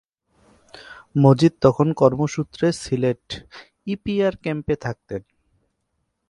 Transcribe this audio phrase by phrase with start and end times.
[1.15, 3.25] মজিদ তখন কর্মসূত্রে সিলেট
[3.87, 5.21] ইপিআর ক্যাম্পে থাকতেন।